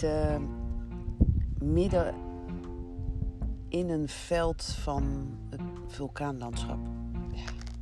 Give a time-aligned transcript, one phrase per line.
[0.00, 0.48] zitten
[1.58, 2.14] midden
[3.68, 5.04] in een veld van
[5.50, 6.78] het vulkaanlandschap.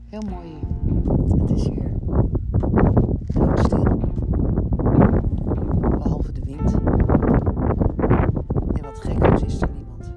[0.09, 1.41] Heel mooi hier.
[1.41, 1.93] Het is hier
[3.27, 3.85] doodstil.
[5.99, 6.75] Behalve de wind.
[8.73, 10.13] En wat gekko's is er niemand.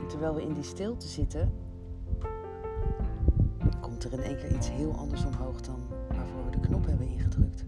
[0.00, 1.50] En terwijl we in die stilte zitten,
[3.98, 7.08] komt er in één keer iets heel anders omhoog dan waarvoor we de knop hebben
[7.08, 7.64] ingedrukt.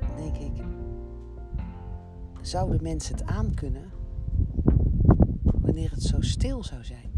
[0.00, 0.64] Dan denk ik,
[2.40, 3.90] zouden mensen het aankunnen
[5.42, 7.10] wanneer het zo stil zou zijn?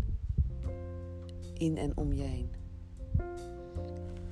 [1.55, 2.51] In en om je heen.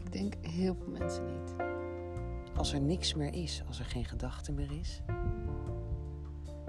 [0.04, 1.54] Ik denk heel veel mensen niet.
[2.56, 5.02] Als er niks meer is, als er geen gedachte meer is.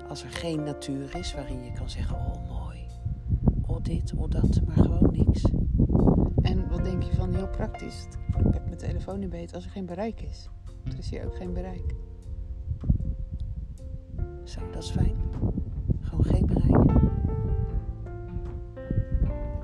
[0.08, 2.43] Als er geen natuur is waarin je kan zeggen, oh oh
[3.84, 5.44] dit, oh dat, maar gewoon niks.
[6.42, 8.08] En wat denk je van heel praktisch?
[8.28, 10.50] Ik heb mijn telefoon in beet als er geen bereik is.
[10.84, 11.96] Er is hier ook geen bereik.
[14.44, 15.16] Zo, dat is fijn.
[16.02, 17.02] Gewoon geen bereik.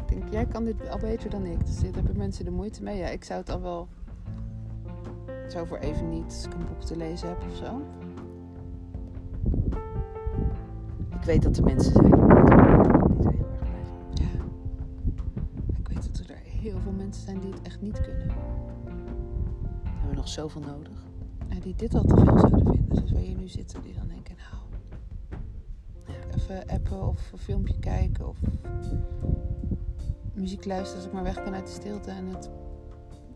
[0.02, 1.66] Ik denk, jij kan dit al beter dan ik.
[1.66, 2.98] Dus dit hebben mensen de moeite mee.
[2.98, 3.88] Ja, ik zou het al wel
[5.48, 7.81] zo voor even niet als ik een boek te lezen heb of zo.
[11.09, 13.39] Ik weet dat er mensen zijn die er
[17.10, 18.28] mensen zijn die het echt niet kunnen.
[19.84, 21.06] We hebben nog zoveel nodig.
[21.48, 22.96] En die dit al te veel zouden vinden.
[22.96, 23.76] Zoals waar je nu zit.
[23.84, 24.58] Die dan denken, nou...
[26.36, 28.38] Even appen of een filmpje kijken of
[30.34, 32.50] muziek luisteren als ik maar weg kan uit de stilte en het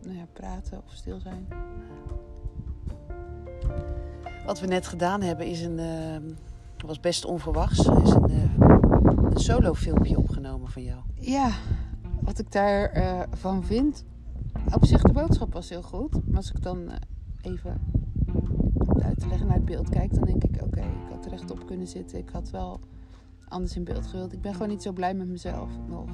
[0.02, 1.46] nou ja, praten of stil zijn.
[4.46, 6.16] Wat we net gedaan hebben is een, eh,
[6.86, 8.68] was best onverwachts, is een, eh,
[9.30, 11.00] een solo filmpje opgenomen van jou.
[11.14, 11.50] Ja,
[12.24, 14.04] wat ik daarvan van vind.
[14.74, 16.26] Op zich, de boodschap was heel goed.
[16.26, 16.96] Maar als ik dan eh,
[17.42, 17.80] even
[19.02, 21.66] uit te leggen naar het beeld kijk, dan denk ik: oké, ik had er rechtop
[21.66, 22.18] kunnen zitten.
[22.18, 22.80] Ik had wel
[23.48, 24.32] anders in beeld gewild.
[24.32, 26.08] Ik ben gewoon niet zo blij met mezelf nog.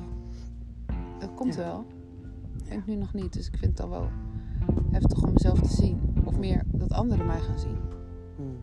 [1.18, 1.60] Dat komt Ja.
[1.60, 1.84] wel.
[2.64, 3.32] Ik nu nog niet.
[3.32, 4.08] Dus ik vind het dan wel
[4.90, 6.00] heftig om mezelf te zien.
[6.24, 7.78] Of meer dat anderen mij gaan zien.
[8.36, 8.56] Hmm.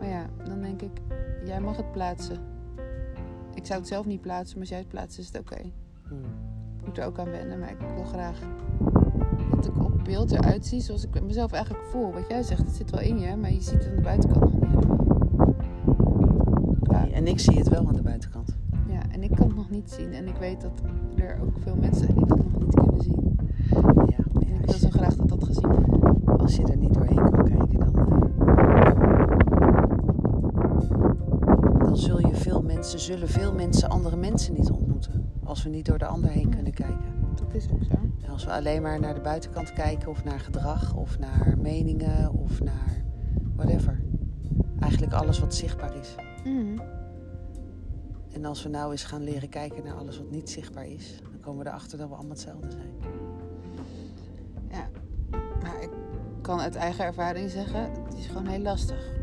[0.00, 1.00] Maar ja, dan denk ik,
[1.44, 2.38] jij mag het plaatsen.
[3.58, 5.60] Ik zou het zelf niet plaatsen, maar als jij het plaatst, is het oké.
[6.08, 6.18] Hmm.
[6.78, 8.38] Ik moet er ook aan wennen, maar ik wil graag
[9.50, 12.12] dat ik op beeld eruit zie zoals ik mezelf eigenlijk voel.
[12.12, 14.40] Wat jij zegt, het zit wel in je, maar je ziet het aan de buitenkant
[14.40, 14.98] nog niet helemaal.
[17.12, 18.56] En ik zie het wel aan de buitenkant.
[18.88, 20.12] ja, en ik kan het nog niet zien.
[20.12, 20.82] En ik weet dat
[21.16, 23.38] er ook veel mensen zijn die dat nog niet kunnen zien.
[24.08, 26.40] Ja, En ik wil zo graag dat dat gezien wordt.
[26.40, 28.18] als je er niet doorheen kan kijken, dan, eh,
[31.78, 35.32] dan zul je veel mensen, zullen veel mensen andere mensen niet ontmoeten.
[35.44, 37.14] Als we niet door de ander heen kunnen kijken.
[37.34, 37.94] Dat is ook zo.
[38.22, 42.32] En als we alleen maar naar de buitenkant kijken, of naar gedrag, of naar meningen,
[42.32, 43.04] of naar
[43.56, 44.00] whatever.
[44.80, 46.14] Eigenlijk alles wat zichtbaar is.
[46.44, 46.78] Mhm.
[48.32, 51.40] En als we nou eens gaan leren kijken naar alles wat niet zichtbaar is, dan
[51.40, 52.92] komen we erachter dat we allemaal hetzelfde zijn.
[54.70, 54.88] Ja,
[55.62, 55.90] maar ik
[56.40, 59.17] kan uit eigen ervaring zeggen, het is gewoon heel lastig.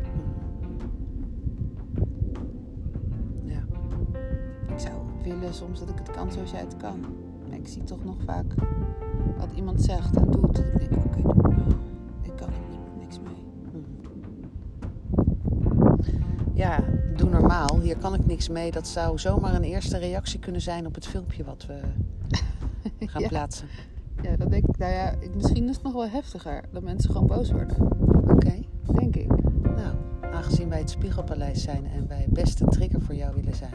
[5.34, 7.00] Willen soms dat ik het kan zoals jij het kan.
[7.48, 8.54] Maar ik zie toch nog vaak
[9.38, 10.56] wat iemand zegt en doet.
[10.56, 11.76] Dat ik denk, oké, doe maar.
[12.22, 13.44] ik kan er niet, niks mee.
[16.54, 16.80] ja,
[17.16, 17.80] doe normaal.
[17.80, 18.70] Hier kan ik niks mee.
[18.70, 21.80] Dat zou zomaar een eerste reactie kunnen zijn op het filmpje wat we
[23.06, 23.28] gaan Ja.
[23.28, 23.68] plaatsen.
[24.22, 24.78] Ja, dat denk ik.
[24.78, 26.64] Nou ja, misschien is het nog wel heftiger.
[26.72, 27.76] Dat mensen gewoon boos worden.
[28.30, 28.54] Oké.
[28.92, 29.28] Denk ik.
[29.62, 29.94] Nou,
[30.32, 33.74] aangezien wij het Spiegelpaleis zijn en wij best een trigger voor jou willen zijn,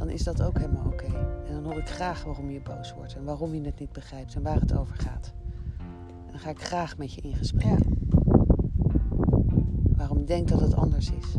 [0.00, 1.06] dan is dat ook helemaal oké.
[1.46, 4.34] En dan hoor ik graag waarom je boos wordt en waarom je het niet begrijpt
[4.34, 5.32] en waar het over gaat.
[6.26, 7.64] En dan ga ik graag met je in gesprek.
[7.64, 7.78] Ja.
[9.96, 11.36] Waarom je denkt dat het anders is.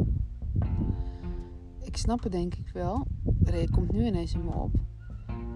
[1.79, 3.05] Ik snap het denk ik wel.
[3.43, 4.75] Reden komt nu ineens in me op.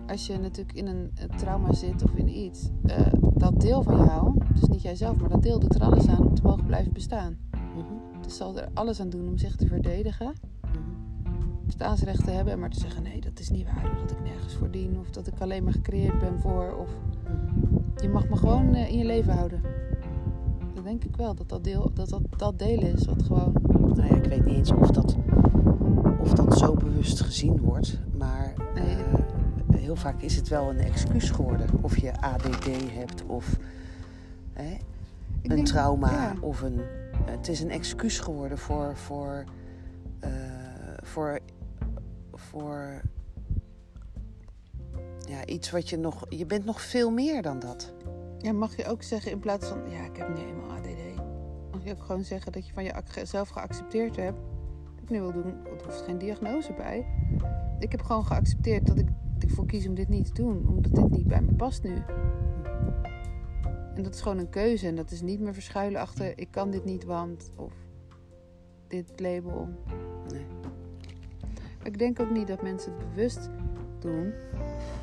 [0.08, 4.40] Als je natuurlijk in een, trauma zit of in iets, eh, dat deel van jou,
[4.54, 7.38] dus niet jijzelf, maar dat deel doet er alles aan om te mogen blijven bestaan.
[7.52, 10.34] Mhm, Dus zal er alles aan doen om zich te verdedigen,
[11.66, 14.72] bestaansrecht te hebben, maar te zeggen: nee, dat is niet waar, dat ik nergens voor
[14.72, 16.90] dien, of dat ik alleen maar gecreëerd ben voor, of
[18.02, 19.62] je mag me gewoon eh, in je leven houden.
[20.74, 23.54] Dat denk ik wel, dat dat deel, dat, dat, dat delen is wat gewoon.
[23.96, 25.16] Nou ja, ik weet niet eens of dat,
[26.20, 28.00] of dat zo bewust gezien wordt.
[28.18, 28.96] Maar Nee.
[28.96, 31.68] eh, heel vaak is het wel een excuus geworden.
[31.82, 33.58] Of je ADD hebt of
[34.54, 34.70] hè,
[35.42, 36.12] een denk- trauma.
[36.12, 36.34] ja.
[36.42, 36.80] Of een,
[37.26, 39.44] het is een excuus geworden voor, voor,
[40.20, 40.30] eh,
[41.06, 41.40] voor,
[42.34, 43.02] voor
[45.28, 46.26] Ja, iets wat je nog...
[46.30, 47.94] Je bent nog veel meer dan dat.
[48.38, 51.22] Ja, mag je ook zeggen in plaats van, ja, ik heb nu eenmaal ADD.
[51.72, 54.40] Mag je ook gewoon zeggen dat je van jezelf geaccepteerd hebt.
[54.94, 57.06] Dat ik nu wil doen, er hoeft geen diagnose bij.
[57.80, 59.08] Ik heb gewoon geaccepteerd dat ik
[59.40, 60.68] ervoor kies om dit niet te doen.
[60.68, 62.04] Omdat dit niet bij me past nu.
[63.96, 64.88] En dat is gewoon een keuze.
[64.88, 67.52] En dat is niet meer verschuilen achter, ik kan dit niet, want...
[67.56, 67.74] Of
[68.88, 69.70] dit label.
[70.32, 70.46] Nee.
[71.86, 73.50] Ik denk ook niet dat mensen het bewust
[74.00, 74.34] doen.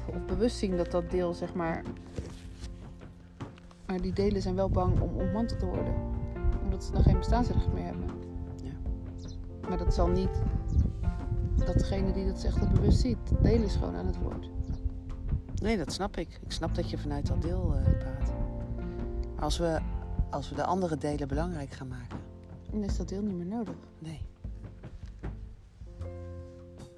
[0.06, 1.82] Of bewust zien dat dat deel, zeg maar...
[3.86, 5.94] Maar die delen zijn wel bang om ontmanteld te worden.
[6.62, 8.10] Omdat ze dan geen bestaansrecht meer hebben.
[8.62, 8.72] Ja.
[9.68, 10.42] Maar dat zal niet...
[11.64, 13.18] Dat degene die dat zegt dat bewust ziet.
[13.42, 14.50] Delen is gewoon aan het woord.
[15.62, 16.40] Nee, dat snap ik.
[16.44, 18.32] Ik snap dat je vanuit dat deel uh, praat.
[19.38, 19.80] Als we,
[20.30, 22.18] als we de andere delen belangrijk gaan maken...
[22.70, 23.74] Dan is dat deel niet meer nodig.
[23.98, 24.30] Nee.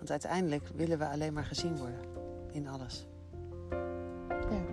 [0.05, 2.01] Want uiteindelijk willen we alleen maar gezien worden.
[2.53, 3.07] In alles.
[4.29, 4.65] Ja.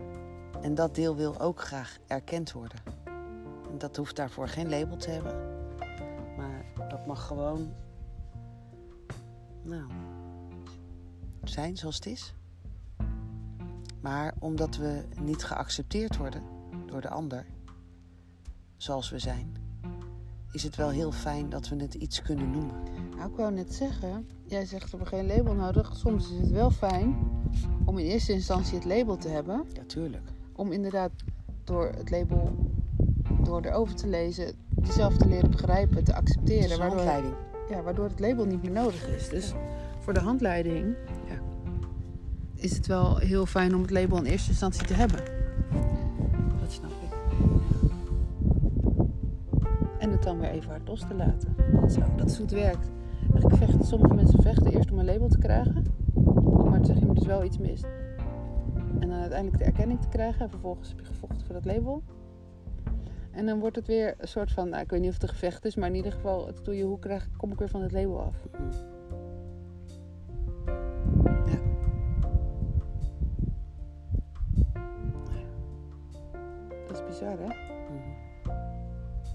[0.62, 2.80] En dat deel wil ook graag erkend worden.
[3.72, 5.36] En dat hoeft daarvoor geen label te hebben.
[6.38, 7.74] Maar dat mag gewoon...
[9.64, 9.92] Nou...
[11.44, 12.34] Zijn zoals het is.
[14.02, 16.44] Maar omdat we niet geaccepteerd worden
[16.86, 17.46] door de ander...
[18.78, 19.61] Zoals we zijn
[20.52, 22.76] is het wel heel fijn dat we het iets kunnen noemen.
[23.18, 25.96] Nou, ik wou net zeggen, jij zegt we hebben geen label nodig.
[25.96, 27.16] Soms is het wel fijn
[27.86, 29.66] om in eerste instantie het label te hebben.
[29.74, 30.24] Ja, tuurlijk.
[30.56, 31.12] Om inderdaad
[31.64, 32.56] door het label,
[33.44, 36.70] door erover te lezen, jezelf te leren begrijpen, te accepteren.
[36.78, 37.34] Waardoor, handleiding.
[37.70, 39.30] ja, waardoor het label niet meer nodig is.
[39.30, 39.54] Dus
[40.00, 40.96] voor de handleiding
[41.28, 41.40] Ja.
[42.56, 45.20] is het wel heel fijn om het label in eerste instantie te hebben.
[46.62, 47.01] Dat snap ik.
[50.24, 51.56] Dan weer even hard los te laten.
[51.90, 52.90] Zo, dat is hoe werkt.
[53.82, 55.86] Sommige mensen vechten eerst om een label te krijgen.
[56.70, 57.88] Maar te zeggen, je dus wel iets mist.
[59.00, 60.42] En dan uiteindelijk de erkenning te krijgen.
[60.42, 62.04] En vervolgens heb je gevochten voor dat label.
[63.32, 65.30] En dan wordt het weer een soort van, nou, ik weet niet of het een
[65.30, 67.82] gevecht is, maar in ieder geval, het doe je, hoe krijg, kom ik weer van
[67.82, 68.36] het label af?
[71.46, 71.60] Ja.
[76.88, 77.71] Dat is bizar, hè?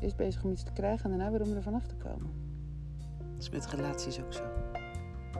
[0.00, 2.30] Eerst bezig om iets te krijgen en daarna weer om er vanaf te komen.
[3.18, 4.42] Dat is met relaties ook zo.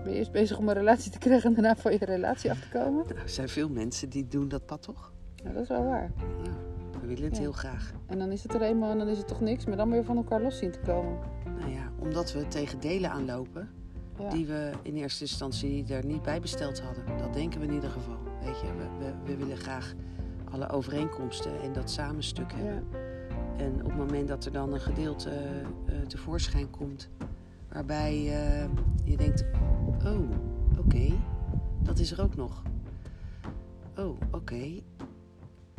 [0.03, 2.61] Ben je eerst bezig om een relatie te krijgen en daarna van je relatie af
[2.61, 3.05] te komen?
[3.06, 5.12] Nou, er zijn veel mensen die doen dat pad toch?
[5.43, 6.11] Nou, dat is wel waar.
[6.44, 6.50] Ja.
[7.00, 7.41] We willen het Ja.
[7.43, 7.93] heel graag.
[8.06, 10.05] En dan is het er eenmaal en dan is het toch niks, maar dan weer
[10.05, 11.19] van elkaar los zien te komen.
[11.59, 13.69] Nou ja, omdat we tegen delen aanlopen
[14.19, 14.29] Ja.
[14.31, 17.05] die we in eerste instantie er niet bij besteld hadden.
[17.19, 18.17] Dat denken we in ieder geval.
[18.44, 19.94] Weet je, we, we, we willen graag
[20.50, 22.85] alle overeenkomsten en dat samenstuk hebben.
[23.56, 27.08] En op het moment dat er dan een gedeelte eh, eh, tevoorschijn komt,
[27.73, 28.69] waarbij eh,
[29.05, 29.44] je denkt:
[30.05, 30.31] Oh,
[30.79, 31.12] oké,
[31.82, 32.62] dat is er ook nog.
[33.99, 34.82] Oh, oké,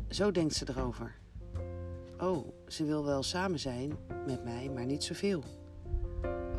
[0.09, 1.15] zo denkt ze erover.
[2.19, 3.91] Oh, ze wil wel samen zijn
[4.25, 5.43] met mij, maar niet zoveel.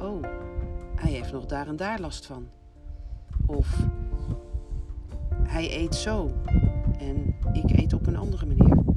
[0.00, 0.23] Oh,
[0.94, 2.49] hij heeft nog daar en daar last van.
[3.47, 3.87] Of
[5.43, 6.32] hij eet zo
[6.99, 8.88] en ik eet op een andere manier.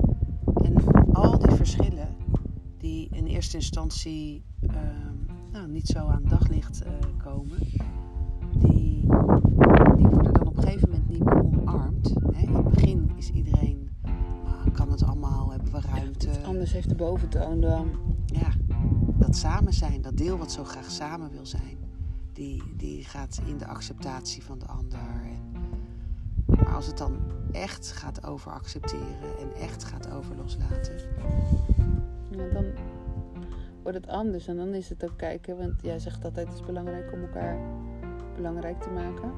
[1.13, 2.15] Al die verschillen
[2.77, 5.15] die in eerste instantie ehm,
[5.51, 7.57] nou, niet zo aan daglicht eh, komen,
[8.57, 9.07] die,
[9.95, 12.13] die worden dan op een gegeven moment niet meer omarmd.
[12.33, 12.41] Hè?
[12.41, 13.89] In het begin is iedereen,
[14.45, 16.29] ah, kan het allemaal, hebben we ruimte.
[16.45, 17.89] Anders heeft de boventoon dan.
[18.25, 18.51] Ja,
[19.17, 21.77] dat samen zijn, dat deel wat zo graag samen wil zijn,
[22.33, 24.99] die, die gaat in de acceptatie van de ander.
[25.23, 25.50] En,
[26.55, 27.17] maar als het dan
[27.51, 30.95] echt gaat over accepteren en echt gaat over loslaten,
[32.29, 32.65] Ja, dan
[33.81, 36.65] wordt het anders en dan is het ook kijken, want jij zegt altijd het is
[36.65, 37.57] belangrijk om elkaar
[38.35, 39.31] belangrijk te maken.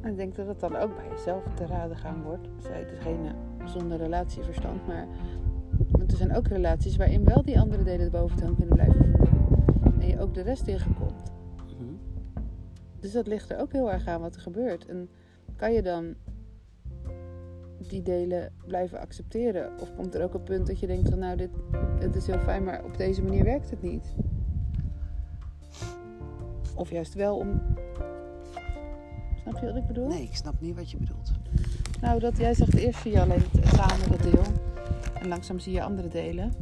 [0.00, 2.48] En ik denk dat het dan ook bij jezelf te raden gaan wordt.
[2.62, 5.06] Zij degene zonder relatieverstand, maar
[5.90, 10.00] want er zijn ook relaties waarin wel die andere delen de boventoon kunnen blijven voeren.
[10.00, 11.32] En je ook de rest tegenkomt.
[11.56, 11.94] mhm,
[13.00, 14.86] Dus dat ligt er ook heel erg aan wat er gebeurt.
[14.86, 15.08] En
[15.58, 16.14] kan je dan
[17.88, 19.80] die delen blijven accepteren?
[19.80, 21.36] Of komt er ook een punt dat je denkt van nou,
[21.98, 24.06] dit is heel fijn, maar op deze manier werkt het niet?
[26.74, 27.60] Of juist wel om...
[29.42, 30.08] Snap je wat ik bedoel?
[30.08, 31.32] nee, ik snap niet wat je bedoelt.
[32.00, 34.44] Nou, dat jij zegt eerst zie je alleen het samen dat deel.
[35.20, 36.52] En langzaam zie je andere delen.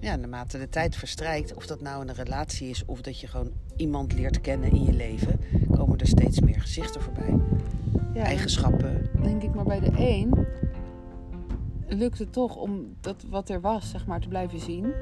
[0.00, 3.52] Ja, naarmate de tijd verstrijkt, of dat nou een relatie is of dat je gewoon
[3.76, 7.34] iemand leert kennen in je leven, komen er steeds meer gezichten voorbij.
[8.14, 9.08] Ja, Eigenschappen.
[9.12, 10.46] dan denk ik maar bij de een
[11.86, 14.92] lukt het toch om dat wat er was, zeg maar, te blijven zien.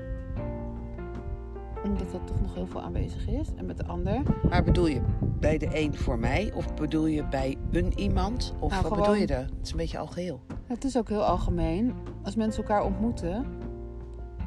[1.85, 3.49] Omdat dat toch nog heel veel aanwezig is.
[3.57, 4.23] En met de ander.
[4.51, 5.01] Maar bedoel je
[5.41, 6.53] bij de een voor mij?
[6.55, 8.55] Of bedoel je bij een iemand?
[8.61, 9.43] Of Nou, wat gewoon- bedoel je daar?
[9.45, 10.41] Het is een beetje algeheel.
[10.67, 11.93] Het is ook heel algemeen.
[12.23, 13.45] Als mensen elkaar ontmoeten,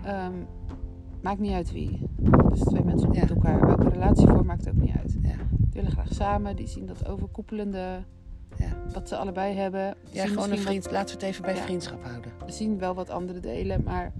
[0.04, 0.34] ehm,
[1.22, 2.08] maakt niet uit wie.
[2.50, 3.66] Dus twee mensen ontmoeten elkaar.
[3.68, 5.18] Welke relatie voor maakt ook niet uit.
[5.22, 5.30] Ja.
[5.58, 6.56] Die willen graag samen.
[6.56, 8.04] Die zien dat overkoepelende
[8.60, 8.92] Ja.
[8.94, 9.96] wat ze allebei hebben.
[10.12, 10.92] Ja, gewoon een vriend.
[10.92, 11.62] Laten we het even bij Ja.
[11.62, 12.32] vriendschap houden.
[12.46, 14.12] We zien wel wat anderen delen, maar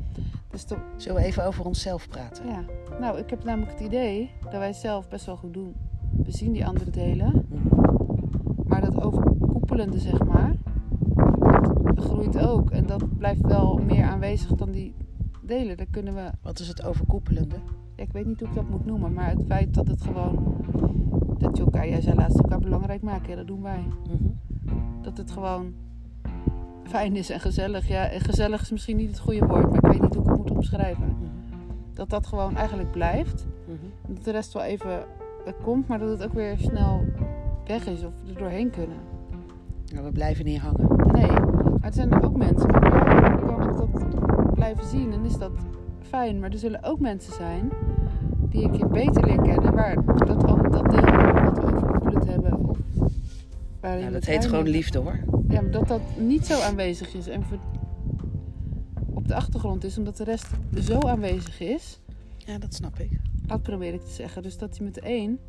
[0.52, 2.48] is toch Zullen we even over onszelf praten?
[2.48, 2.64] Ja,
[3.00, 5.76] nou, ik heb namelijk het idee dat wij zelf best wel goed doen.
[6.24, 7.48] We zien die anderen delen,
[8.66, 10.54] maar dat overkoepelende, zeg maar,
[11.96, 12.70] dat groeit ook.
[12.72, 14.96] En dat blijft wel meer aanwezig dan die
[15.42, 15.78] delen.
[15.78, 17.56] Daar kunnen we, Wat is het overkoepelende?
[17.96, 20.56] ja, ik weet niet hoe ik dat moet noemen, maar het feit dat het gewoon,
[21.40, 23.84] dat je elkaar, jij zei laatst, elkaar belangrijk maken, ja, dat doen wij.
[24.08, 24.30] Mhm.
[25.02, 25.74] Dat het gewoon
[26.84, 27.88] fijn is en gezellig.
[27.88, 30.30] Ja, en gezellig is misschien niet het goede woord, maar ik weet niet hoe ik
[30.30, 31.06] het moet omschrijven.
[31.06, 31.30] Mhm.
[31.94, 33.48] Dat dat gewoon eigenlijk blijft.
[33.66, 34.14] Mhm.
[34.14, 35.04] Dat de rest wel even
[35.46, 37.06] eh, komt, maar dat het ook weer snel
[37.66, 38.98] weg is of er doorheen kunnen.
[39.94, 40.88] Nou, we blijven niet hangen.
[41.12, 42.68] Nee, maar er zijn er ook mensen.
[42.72, 45.52] Kan ik dat blijven zien en is dat
[46.02, 46.40] fijn.
[46.40, 47.72] Maar er zullen ook mensen zijn
[48.50, 51.02] die ik je beter leer kennen, waar dat, al- dat deel
[51.44, 52.70] wat we overkoepelend hebben.
[52.70, 52.78] Of
[53.82, 55.20] waarin we dat heet gewoon liefde hoor.
[55.48, 57.44] Ja, maar dat dat niet zo aanwezig is en
[59.14, 60.48] op de achtergrond is, omdat de rest
[60.82, 62.00] zo aanwezig is.
[62.38, 63.20] Ja, dat snap ik.
[63.46, 64.44] Dat probeer ik te zeggen.
[64.44, 65.40] Dus dat je met de een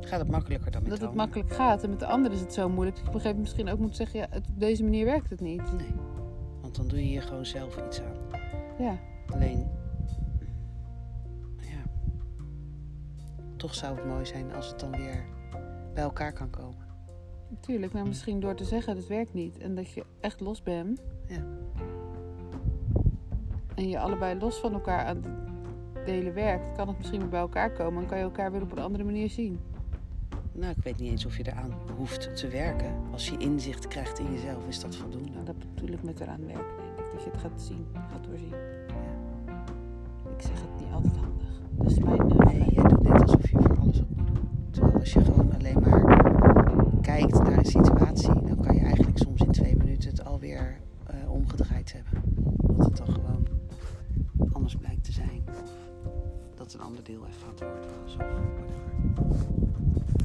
[0.00, 1.82] Gaat het makkelijker dan met dat het makkelijk gaat.
[1.82, 2.96] En met de ander is het zo moeilijk.
[2.96, 5.04] Dat je op een gegeven moment misschien ook moet zeggen, ja, het, op deze manier
[5.04, 5.72] werkt het niet.
[5.76, 5.94] Nee,
[6.60, 8.40] want dan doe je hier gewoon zelf iets aan.
[8.78, 8.98] Ja,
[9.34, 9.66] Alleen,
[13.56, 15.24] toch zou het mooi zijn als het dan weer
[15.94, 16.84] bij elkaar kan komen.
[17.48, 17.92] natuurlijk.
[17.92, 19.58] Maar misschien door te zeggen, het werkt niet.
[19.58, 21.02] En dat je echt los bent.
[21.26, 21.44] Ja.
[23.74, 26.72] En je allebei los van elkaar aan het delen werkt.
[26.76, 28.02] Kan het misschien weer bij elkaar komen.
[28.02, 29.60] En kan je elkaar weer op een andere manier zien.
[30.52, 32.94] Nou, ik weet niet eens of je eraan hoeft te werken.
[33.12, 35.30] Als je inzicht krijgt in jezelf, is dat voldoende.
[35.30, 37.12] Nou, dat bedoel ik met eraan werken, denk ik.
[37.12, 38.54] Dat je het gaat zien, gaat doorzien.
[40.36, 41.60] Ik zeg het niet altijd handig.
[41.70, 42.35] Dus mijn...
[47.66, 52.22] situatie, dan kan je eigenlijk soms in twee minuten het alweer eh, omgedraaid hebben.
[52.76, 53.46] Dat het dan gewoon
[54.52, 55.44] anders blijkt te zijn.
[55.48, 55.62] Of
[56.54, 57.60] dat een ander deel woord
[58.04, 58.16] was.
[59.28, 59.46] Of.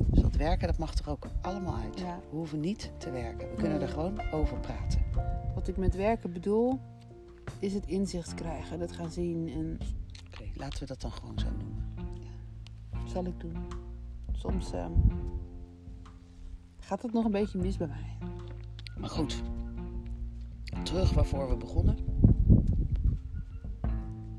[0.07, 1.99] Dus dat werken, dat mag er ook allemaal uit.
[1.99, 2.19] Ja.
[2.29, 3.49] We hoeven niet te werken.
[3.49, 5.01] We kunnen er gewoon over praten.
[5.55, 6.79] Wat ik met werken bedoel,
[7.59, 8.79] is het inzicht krijgen.
[8.79, 9.77] Dat gaan zien en
[10.31, 11.93] Oké, laten we dat dan gewoon zo noemen.
[13.05, 13.57] zal ik doen.
[14.31, 14.91] Soms ehm,
[16.91, 18.17] gaat het nog een beetje mis bij mij.
[18.99, 19.41] Maar goed,
[20.83, 21.95] terug waarvoor we begonnen.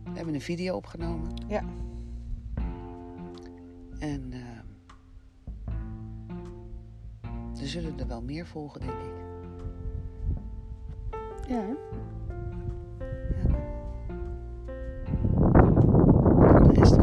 [0.05, 1.29] We hebben een video opgenomen.
[1.49, 1.65] Ja.
[3.99, 4.67] En ehm,
[7.61, 9.13] er zullen er wel meer volgen, denk ik.
[11.49, 11.75] Ja, hè?
[16.53, 16.97] Voor de rest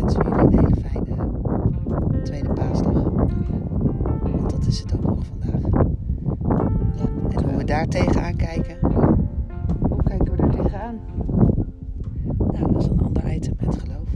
[7.79, 8.77] daar tegenaan kijken?
[9.89, 10.99] Hoe kijken we daar tegenaan?
[12.37, 14.09] Nou, dat is een ander item met geloof.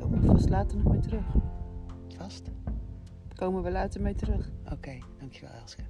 [0.00, 1.24] Komen we vast later nog mee terug.
[2.16, 2.44] Vast?
[3.28, 4.50] Daar komen we later mee terug.
[4.72, 5.82] Oké, dankjewel Elske.